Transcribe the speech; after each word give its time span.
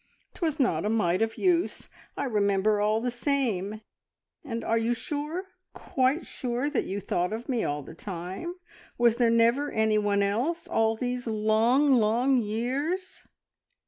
"'Twas 0.33 0.59
not 0.59 0.83
a 0.83 0.89
mite 0.89 1.21
of 1.21 1.37
use. 1.37 1.87
I 2.17 2.23
remember 2.23 2.81
all 2.81 3.01
the 3.01 3.11
same! 3.11 3.81
And 4.43 4.63
are 4.63 4.75
you 4.79 4.95
sure 4.95 5.49
quite 5.73 6.25
sure 6.25 6.71
that 6.71 6.85
you 6.85 6.99
thought 6.99 7.31
of 7.31 7.47
me 7.47 7.63
all 7.63 7.83
the 7.83 7.93
time? 7.93 8.55
Was 8.97 9.17
there 9.17 9.29
never 9.29 9.69
anyone 9.69 10.23
else 10.23 10.67
all 10.67 10.97
these 10.97 11.27
long, 11.27 11.93
long 11.99 12.37
years?" 12.41 13.27